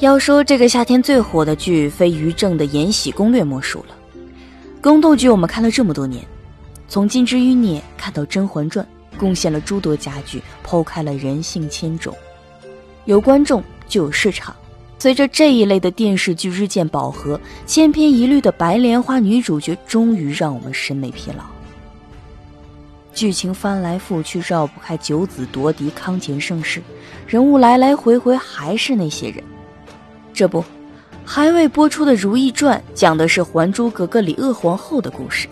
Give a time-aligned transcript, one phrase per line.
[0.00, 3.96] 要说这个夏天最火的剧，非于正的《延禧攻略》莫属了。
[4.82, 6.22] 宫斗剧我们看了这么多年，
[6.86, 8.86] 从《金枝欲孽》看到《甄嬛传》，
[9.18, 12.14] 贡献了诸多佳剧，剖开了人性千种。
[13.06, 14.54] 有观众就有市场。
[14.98, 21.44] 随着这一类的电视剧日渐饱和，千篇一律的白莲花女主角终于让我们审美疲劳。
[23.14, 26.82] 剧情翻来覆去绕不开九子夺嫡、康乾盛世，
[27.26, 29.42] 人物来来回回还是那些人。
[30.36, 30.62] 这不，
[31.24, 35.48] 还未播出的《如懿传》讲的是《还珠格格》里鄂皇后的故事，《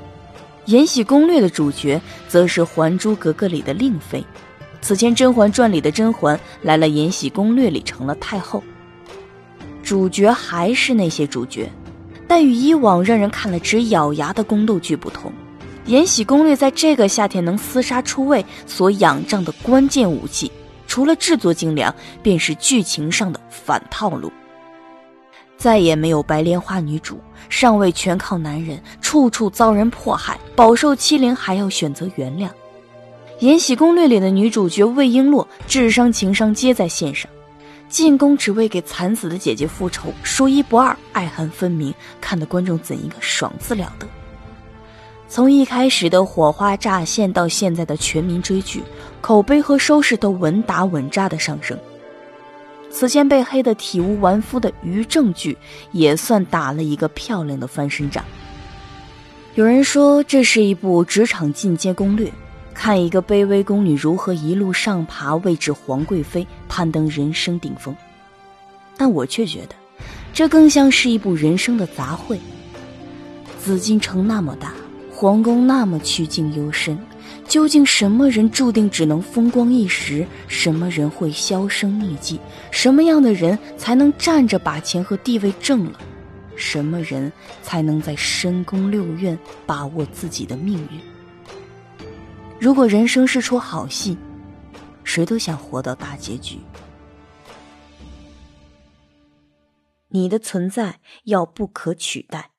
[0.67, 1.99] 延禧攻略》的主角
[2.29, 4.23] 则是《还珠格格》里的令妃。
[4.83, 8.63] 此前《甄嬛传》里的甄嬛来了，《延禧攻略》里成了太后。
[9.83, 11.67] 主角还是那些主角，
[12.29, 15.33] 但与以往让人看了直咬牙的宫斗剧不同，
[15.91, 20.53] 《延禧攻略》在这个夏天能厮杀出位所仰仗的关键武器，
[20.87, 24.31] 除了制作精良，便是剧情上的反套路。
[25.57, 32.47] 再也没有白莲花女主上位全靠男人，处处遭人迫害，饱受欺凌还要选择原谅。
[33.41, 37.31] 《延禧攻略》里的女主角魏璎珞，智商情商皆在线上。
[37.89, 44.07] 进宫只为给惨死的姐姐复仇，说一不二，爱恨分明，看得观众怎一个爽字了得！
[45.29, 48.83] 从一开始的火花乍现到现在的全民追剧，
[49.21, 51.79] 口碑和收视都稳打稳扎的上升。
[52.97, 55.59] 此前被黑得体无完肤的于正剧，
[55.91, 58.25] 也算打了一个漂亮的翻身仗。
[59.57, 62.33] 有人说这是一部职场进阶攻略。
[62.73, 67.95] 看一个卑微宫女如何一路上爬，位至皇贵妃，攀登人生顶峰。
[68.97, 69.75] 但我却觉得，
[70.33, 72.39] 这更像是一部人生的杂烩。
[73.61, 74.73] 紫禁城那么大，
[75.13, 76.97] 皇宫那么曲径幽深，
[77.47, 80.27] 究竟什么人注定只能风光一时？
[80.49, 82.41] 什么人会销声匿迹？
[82.71, 86.01] 什么样的人才能站着把钱和地位挣了？
[86.57, 87.33] 什么人
[87.63, 91.01] 才能在深宫六院把握自己的命运？
[92.59, 94.17] 如果人生是出好戏，
[95.05, 96.59] 谁都想活到大结局。
[100.09, 102.54] 你的存在要不可取代。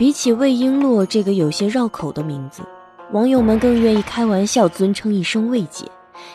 [0.00, 2.62] 比起魏璎珞这个有些绕口的名字，
[3.12, 5.84] 网友们更愿意开玩笑尊称一声魏姐，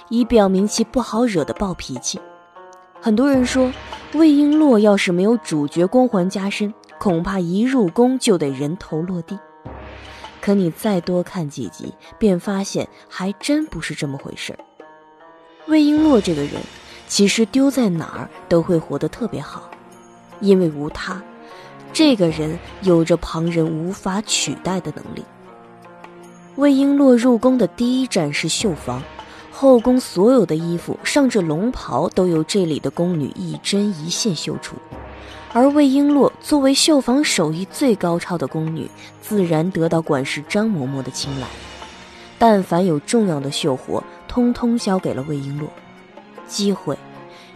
[0.07, 2.21] 以表明其不好惹的暴脾气。
[3.01, 3.73] 很多人说，
[4.13, 6.71] 魏璎珞要是没有主角光环加身。
[6.99, 9.39] 恐怕一入宫就得人头落地，
[10.39, 14.59] 可你再多看几集，便发现还真不是这么回事儿。
[15.65, 16.51] 魏璎珞这个人，
[17.07, 19.71] 其实丢在哪儿都会活得特别好，
[20.39, 21.19] 因为无他，
[21.95, 25.23] 这个人有着旁人无法取代的能力。
[26.57, 29.01] 魏璎珞入宫的第一站是绣房，
[29.49, 34.75] 后宫所有的衣服，上至龙袍，都由这里的宫女一针一线绣出。
[35.53, 38.91] 而魏璎珞作为绣房手艺最高超的宫女，
[39.21, 41.47] 自然得到管事张嬷嬷的青睐。
[42.37, 45.67] 但凡有重要的绣活，通通交给了魏璎珞。
[46.45, 46.97] 机会，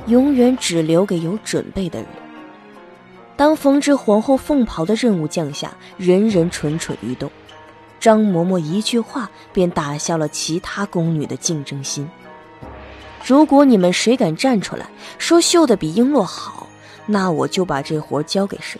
[0.07, 2.07] 永远只留给有准备的人。
[3.39, 7.31] 当缝制皇后凤袍的任务降下，人人蠢蠢欲动。
[7.97, 12.05] 张嬷嬷一句话，便打消了其他宫女的竞争心。
[13.25, 16.67] 如果你们谁敢站出来说绣的比璎珞好，
[17.05, 18.77] 那我就把这活交给谁？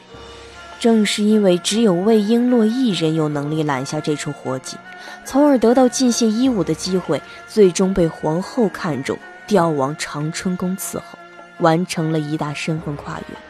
[0.77, 4.75] 正是因为只有魏璎珞一人有能力揽下这出活计，
[5.23, 11.17] 从而得到进献衣物的机会，最终被皇后看中，调往长春宫伺候，
[11.59, 13.48] 完成了一大身份跨越。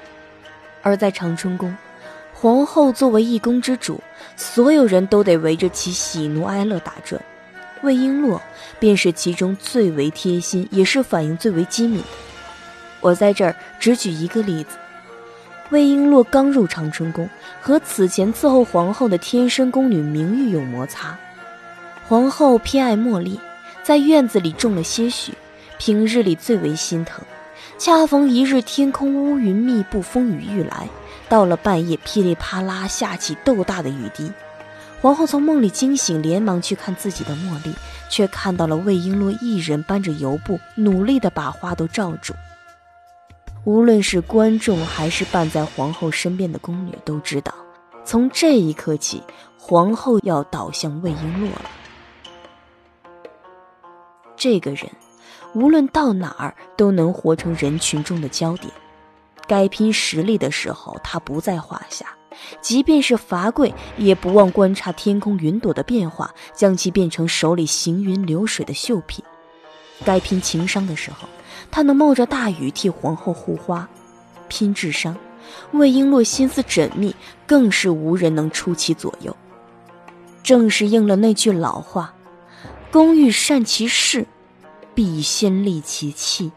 [0.81, 1.75] 而在长春宫，
[2.34, 4.01] 皇后作为一宫之主，
[4.35, 7.22] 所有人都得围着其喜怒哀乐打转，
[7.81, 8.40] 魏璎珞
[8.79, 12.07] 便是其中最为贴心，也是反应最为机敏的。
[13.01, 14.78] 我在这儿只举一个例子：
[15.69, 17.29] 魏璎珞刚入长春宫，
[17.61, 21.17] 和此前伺候皇后的贴身宫女明玉有摩擦。
[22.08, 23.40] 皇后偏爱茉莉，
[23.84, 25.34] 在院子里种了些许，
[25.78, 27.23] 平日里最为心疼。
[27.79, 30.90] 恰逢一日天空乌云密布，风雨欲来，
[31.29, 34.29] 到了半夜噼里啪啦下起豆大的雨滴。
[35.02, 37.73] 皇后从梦里惊醒，连忙去看自己的茉莉，
[38.09, 42.34] 却看到了魏璎珞一人搬着油布，努力地把花都罩住。
[43.64, 47.53] 无论是观众还是伴在皇后身边的宫女，都知道，
[48.03, 49.23] 从这一刻起，
[49.58, 51.72] 皇后要倒向魏璎珞了。
[54.35, 54.90] 这个人，
[55.53, 58.72] 无论到哪儿都能活成人群中的焦点。
[59.47, 62.05] 该拼实力的时候，他不在话下；
[62.61, 69.25] 即便是罚跪，也不忘观察天空云朵的变化，将其变成手里行云流水的绣品。
[70.05, 71.28] 该拼情商的时候，
[71.72, 73.87] 他能冒着大雨替皇后护花；
[74.47, 75.17] 拼智商，
[75.72, 77.16] 魏璎珞心思缜密，
[77.47, 79.35] 更是无人能出其左右。
[80.43, 82.13] 正是应了那句老话
[82.91, 84.25] ：“工欲善其事，
[84.99, 86.51] 必先利其器。”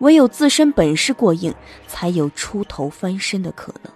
[0.00, 1.54] 唯有自身本事过硬，
[1.86, 3.90] 才有出头翻身的可能。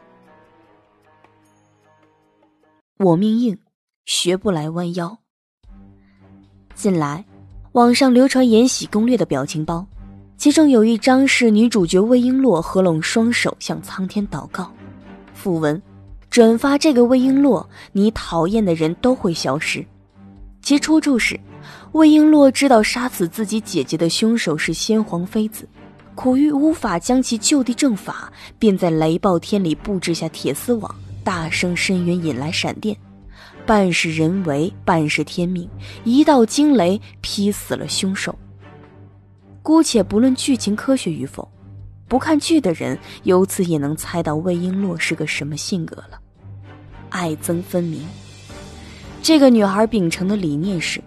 [2.96, 3.58] 我命硬，
[4.06, 5.18] 学不来弯腰。
[6.74, 7.22] 近来，
[7.72, 9.86] 网上流传《延禧攻略》的表情包，
[10.38, 14.72] 其中有一张是女主角魏璎珞合拢双手向苍天祷告，
[15.34, 15.80] 附文
[16.30, 19.84] ：“转发这个魏璎珞，你讨厌的人都会消失。”
[20.62, 21.38] 其出处是，
[21.92, 25.68] 魏璎珞知道杀死自己姐姐的凶手是先皇妃子。
[26.14, 30.94] 苦于无法将其就地正法，便在雷暴天里布置下铁丝网，
[31.24, 32.94] 大声深渊引来闪电，
[33.64, 35.66] 半是人为，半是天命，
[36.04, 38.38] 一道惊雷劈死了凶手。
[39.62, 41.50] 姑且不论剧情科学与否，
[42.08, 46.20] 不看剧的人由此也能猜到魏璎珞是个什么性格了。
[47.08, 48.02] 爱憎分明，
[49.22, 51.02] 这个女孩秉承的理念是：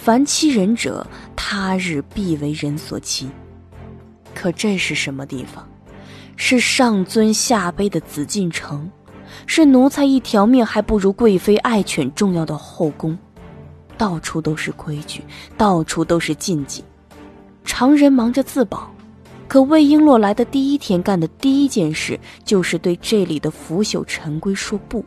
[0.00, 3.28] 凡欺人者，他日必为人所欺。
[4.34, 5.68] 可这是什么地方？
[6.36, 8.88] 是上尊下卑的紫禁城，
[9.44, 13.18] 是奴才一条命还不如贵妃爱犬重要的后宫，
[13.98, 15.22] 到处都是规矩，
[15.58, 16.84] 到处都是禁忌。
[17.64, 18.90] 常人忙着自保，
[19.48, 25.04] 可魏璎珞来的第一天干的第一件事，就是对这里的腐朽陈规说不。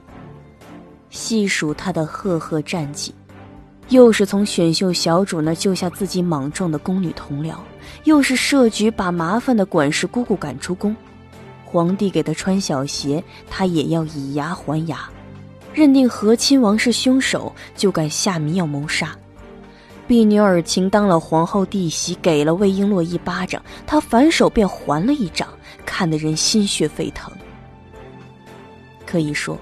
[1.10, 3.16] 细数她的赫赫战绩。
[3.92, 7.56] 又是从选秀小主那救下自己莽撞的宫女同僚，
[8.06, 10.96] 又是设局把麻烦的管事姑姑赶出宫，
[11.66, 15.10] 皇帝给她穿小鞋，她也要以牙还牙，
[15.74, 19.14] 认定和亲王是凶手，就敢下迷药谋杀。
[20.08, 25.50] 婢女尔晴当了皇后弟媳，给了魏璎珞一巴掌，她反手便还了一掌，
[25.86, 27.30] 看得人心血沸腾。
[29.06, 29.60] 可以说，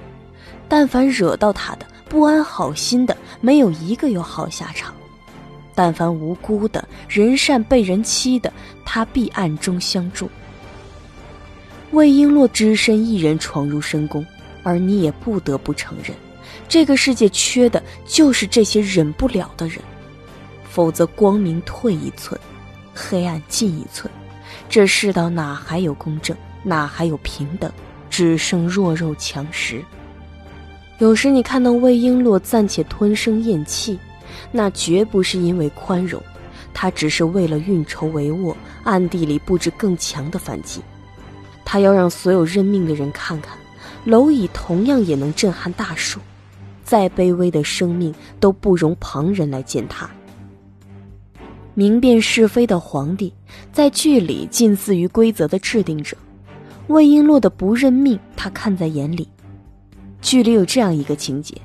[0.67, 1.85] 但凡惹到她的。
[2.09, 4.91] 不安好心的，没有一个有好下场；
[5.75, 8.51] 但凡无辜的人善被人欺的，
[8.83, 10.27] 他必暗中相助。
[11.91, 14.25] 魏璎珞只身一人闯入深宫，
[14.63, 16.17] 而你也不得不承认，
[16.67, 19.79] 这个世界缺的就是这些忍不了的人。
[20.67, 22.39] 否则，光明退一寸，
[22.93, 24.11] 黑暗进一寸，
[24.67, 27.71] 这世道哪还有公正，哪还有平等？
[28.09, 29.83] 只剩弱肉强食。
[30.99, 33.97] 有时你看到魏璎珞暂且吞声咽气，
[34.51, 36.21] 那绝不是因为宽容，
[36.73, 38.53] 她只是为了运筹帷幄，
[38.83, 40.81] 暗地里布置更强的反击。
[41.63, 43.57] 她要让所有认命的人看看，
[44.05, 46.19] 蝼蚁同样也能震撼大树，
[46.83, 50.09] 再卑微的生命都不容旁人来践踏。
[51.75, 53.33] 明辨是非的皇帝，
[53.71, 56.17] 在剧里近似于规则的制定者，
[56.87, 59.25] 魏璎珞的不认命，他看在眼里。
[60.21, 61.55] 剧里有这样一个情节：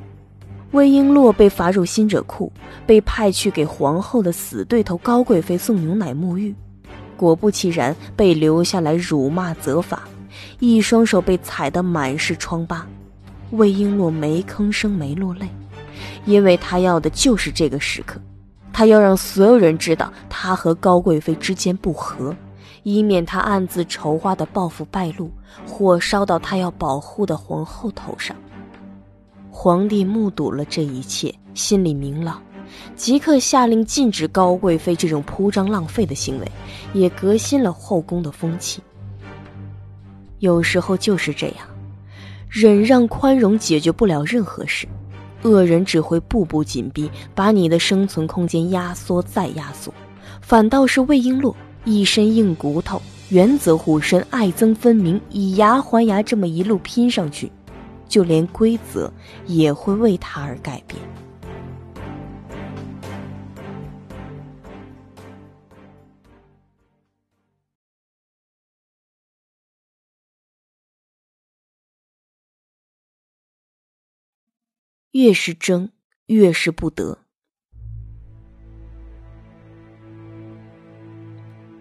[0.71, 2.53] 魏璎珞被罚入辛者库，
[2.87, 6.55] 被派去给皇后的死对头高贵妃送牛奶沐浴，
[7.17, 10.05] 果不其然被留下来辱骂责罚，
[10.61, 12.87] 一双手被踩得满是疮疤。
[13.51, 15.49] 魏璎珞没吭声，没落泪，
[16.25, 18.21] 因为她要的就是这个时刻，
[18.73, 22.35] 她要让所有人知道她和高贵妃之间不和。
[22.87, 25.31] 以免他暗自筹划的报复败露，
[25.67, 28.37] 火烧到他要保护的皇后头上。
[29.57, 32.43] 皇帝目睹了这一切，心里明朗，
[32.97, 36.53] 即刻下令禁止高贵妃这种铺张浪费的行为，
[36.93, 38.83] 也革新了后宫的风气。
[40.41, 41.59] 有时候就是这样，
[42.51, 44.89] 忍让宽容解决不了任何事，
[45.43, 49.95] 恶人只会步步紧逼，把你的生存空间压缩再压缩。
[50.41, 51.55] 反倒是魏璎珞。
[51.85, 57.53] 一身硬骨头，原则护身，爱憎分明，以牙还牙，这么一路拼上去，
[58.09, 59.13] 就连规则
[59.47, 61.01] 也会为他而改变。
[75.13, 75.91] 越是争，
[76.27, 77.17] 越是不得。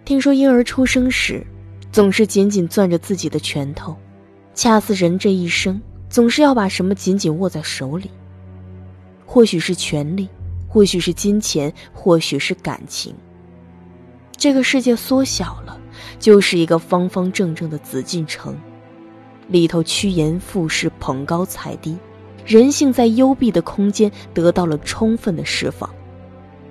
[0.06, 1.44] 听说婴儿出生时，
[1.92, 3.98] 总是紧紧攥着自己的拳头，
[4.54, 5.82] 恰似人这一生
[6.14, 8.12] 总是要把什么紧紧握在手里。
[9.26, 10.30] 或许是权力，
[10.68, 13.16] 或许是金钱，或许是感情。
[14.38, 15.76] 这个世界缩小了，
[16.20, 18.56] 就是一个方方正正的紫禁城，
[19.48, 21.98] 里头趋炎附势，捧高踩低，
[22.46, 25.90] 人性在幽闭的空间得到了充分的释放，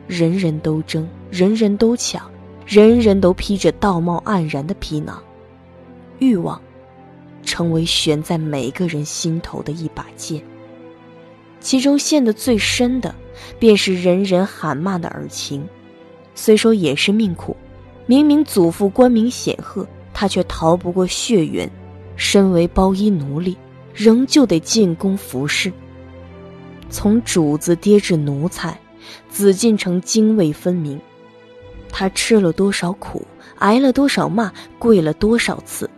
[0.07, 1.09] 人人都争。
[1.33, 2.31] 人人都抢，
[2.65, 5.21] 人人都披着道貌岸然的皮囊，
[6.21, 6.63] 欲望
[7.43, 10.43] 成为悬在每个人心头的一把剑。
[11.61, 13.15] 其中陷得最深的，
[13.59, 15.67] 便是人人喊骂的尔晴。
[16.35, 17.57] 虽说也是命苦，
[18.07, 21.71] 明明祖父官名显赫，他却逃不过血缘。
[22.17, 23.57] 身为包衣奴隶，
[23.95, 25.73] 仍旧得进宫服侍。
[26.91, 28.79] 从主子跌至奴才，
[29.31, 31.01] 紫禁城泾渭分明。
[31.91, 33.27] 他吃了多少苦，
[33.59, 35.89] 挨了多少骂，跪了多少次，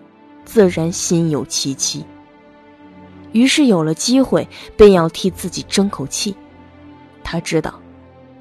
[0.44, 2.04] 自然心有戚戚。
[3.32, 4.46] 于是有了机会，
[4.76, 6.34] 便要替自己争口气。
[7.24, 7.80] 他知道，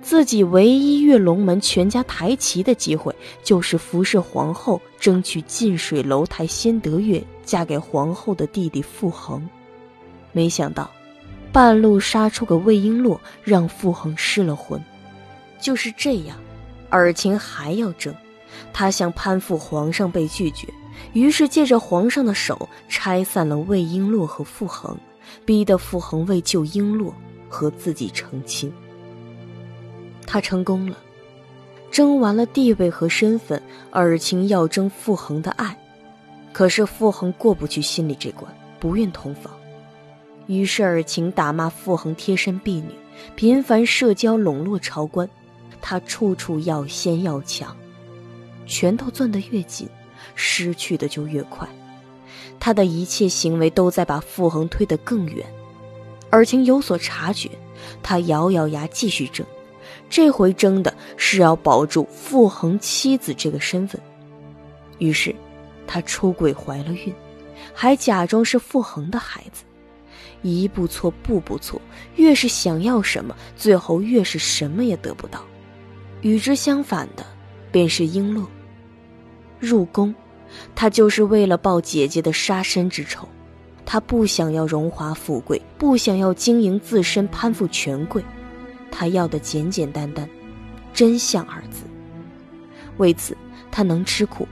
[0.02, 9.50] 自己唯一跃龙门、全家抬旗的机会，就是服侍皇后，争取近水楼台先得月，嫁给皇后的弟弟傅恒。
[10.32, 10.92] 没想到，
[11.52, 14.80] 半路杀出个魏璎珞，让傅恒失了魂。
[15.60, 16.38] 就是这样，
[16.90, 18.14] 尔晴还要争。
[18.74, 20.68] 他想攀附皇上，被拒绝。
[21.14, 24.98] 于是借着皇上的手拆散了魏璎珞和傅恒，
[25.46, 27.12] 逼得傅恒为救璎珞
[27.48, 28.72] 和自己成亲。
[30.26, 30.98] 他成功了，
[31.92, 35.78] 争完了地位和身份，尔晴要争傅恒的爱，
[36.52, 39.54] 可是傅恒过不去心里这关，不愿同房。
[40.48, 42.90] 于是尔晴打骂傅恒贴身婢女，
[43.36, 45.30] 频繁社交笼络朝官，
[45.82, 47.76] 他处处要先要强，
[48.66, 49.88] 拳头攥得越紧。
[50.36, 51.68] 失去的就越快，
[52.60, 55.46] 他的一切行为都在把傅恒推得更远。
[56.30, 57.50] 尔晴有所察觉，
[58.02, 59.46] 他咬咬牙继续争，
[60.10, 64.02] 这回争的是要保住傅恒妻子这个身份。
[64.98, 65.36] 于是，
[65.86, 67.14] 他出轨怀了孕，
[67.74, 69.64] 还假装是傅恒的孩子，
[70.42, 71.80] 一步错步步错，
[72.16, 75.44] 越是想要什么，最后越是什么也得不到。
[76.22, 77.26] 与之相反的，
[77.72, 78.46] 便是璎珞。
[79.64, 80.14] 入宫，
[80.76, 83.28] 他就是为了报姐姐的杀身之仇。
[83.86, 88.24] 他不想要荣华富贵，不想要经营自身攀附权贵，
[88.92, 90.30] 他要的简简单单，
[90.94, 91.84] 真相二字。
[92.98, 93.36] 为此，
[93.72, 94.48] 他能吃苦，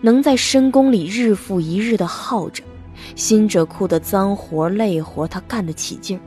[0.00, 2.62] 能在深宫里日复一日的耗着，
[3.14, 6.22] 辛者库的脏活累活他干得起劲儿，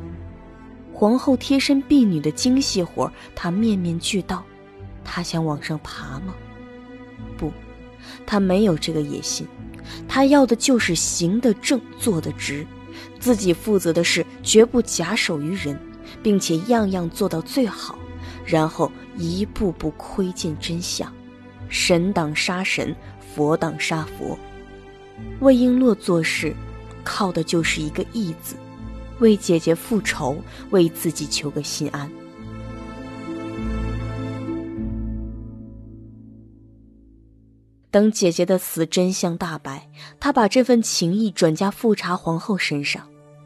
[0.94, 4.44] 皇后贴身婢女的精细活他面面俱到。
[5.04, 6.34] 他想往上爬吗？
[8.26, 9.48] 他没有这个野心，
[10.08, 12.66] 他要的就是行得正，坐得直，
[13.20, 15.80] 自己负责的事绝不假手于人，
[16.22, 17.98] 并且样样做到最好，
[18.46, 21.12] 然后一步步窥见真相。
[21.70, 22.96] 神挡杀神，
[23.36, 24.38] 佛挡杀佛。
[25.40, 26.56] 魏璎珞做事，
[27.04, 28.56] 靠的就是一个义字，
[29.20, 30.38] 为姐姐复仇，
[30.72, 32.10] 为自己求个心安。
[37.92, 43.02] 等姐姐的死真相大白，他把这份情谊转嫁富察皇后身上，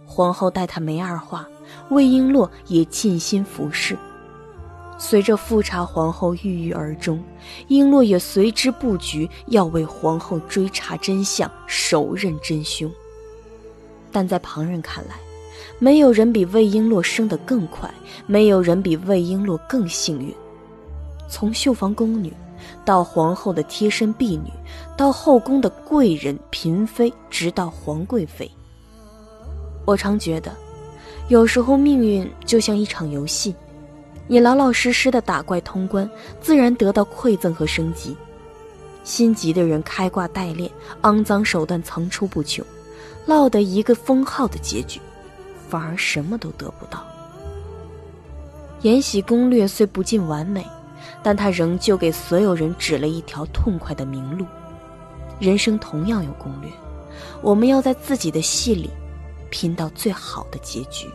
[0.05, 1.47] 皇后待他没二话，
[1.89, 3.97] 魏璎珞也尽心服侍。
[4.97, 7.23] 随着富察皇后郁郁而终，
[7.69, 12.91] 璎珞也随之布局，要为皇后追查真相，手刃真凶。
[14.11, 15.15] 但在旁人看来，
[15.79, 17.89] 没有人比魏璎珞生得更快，
[18.27, 20.35] 没有人比魏璎珞更幸运。
[21.29, 22.33] 从绣房宫女。
[22.85, 24.51] 到皇后的贴身婢女，
[24.97, 28.49] 到后宫的贵人嫔妃，直到皇贵妃。
[29.85, 30.51] 我常觉得，
[31.27, 33.55] 有时候命运就像一场游戏，
[34.27, 38.15] 你老老实实的打怪通关，自然得到馈赠和升级；
[39.03, 40.69] 心急的人开挂代练，
[41.01, 42.65] 肮脏手段层出不穷，
[43.25, 45.01] 落得一个封号的结局，
[45.67, 46.99] 反而什么都得不到。
[48.85, 50.65] 《延禧攻略》虽不尽完美。
[51.21, 54.45] 但他仍旧给所有人指了一条痛快的明路。
[55.39, 56.71] 人生同样有攻略，
[57.41, 58.89] 我们要在自己的戏里
[59.49, 61.07] 拼到最好的结局。